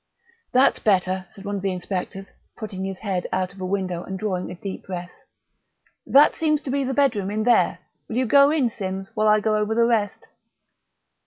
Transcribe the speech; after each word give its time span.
"That's 0.51 0.79
better," 0.79 1.27
said 1.31 1.45
one 1.45 1.57
of 1.57 1.61
the 1.61 1.71
inspectors, 1.71 2.31
putting 2.57 2.83
his 2.85 3.01
head 3.01 3.27
out 3.31 3.53
of 3.53 3.61
a 3.61 3.67
window 3.67 4.03
and 4.03 4.17
drawing 4.17 4.49
a 4.49 4.55
deep 4.55 4.81
breath.... 4.87 5.11
"That 6.07 6.35
seems 6.35 6.59
to 6.63 6.71
be 6.71 6.83
the 6.83 6.95
bedroom 6.95 7.29
in 7.29 7.43
there; 7.43 7.77
will 8.09 8.15
you 8.17 8.25
go 8.25 8.49
in, 8.49 8.71
Simms, 8.71 9.11
while 9.13 9.27
I 9.27 9.39
go 9.39 9.55
over 9.57 9.75
the 9.75 9.85
rest?..." 9.85 10.25